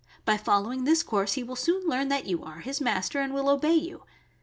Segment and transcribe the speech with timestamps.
[0.25, 3.47] By following this course he will soon learn that you are his master, and will
[3.47, 4.01] obey you.